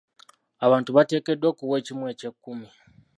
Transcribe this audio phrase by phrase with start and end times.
[0.65, 2.67] Abantu bateekeddwa okuwa ekimu eky'ekkumi.